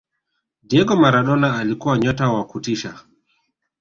diego 0.63 0.95
maradona 0.95 1.57
alikuwa 1.59 1.97
nyota 1.97 2.29
wa 2.29 2.45
kutisha 2.45 2.99